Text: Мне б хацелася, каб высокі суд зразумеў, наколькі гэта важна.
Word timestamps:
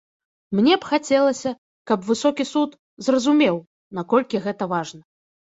Мне 0.59 0.77
б 0.85 0.87
хацелася, 0.93 1.51
каб 1.91 2.07
высокі 2.09 2.43
суд 2.53 2.69
зразумеў, 3.09 3.55
наколькі 3.99 4.43
гэта 4.49 4.63
важна. 4.77 5.01